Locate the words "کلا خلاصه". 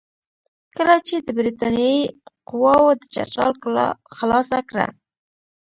3.63-4.57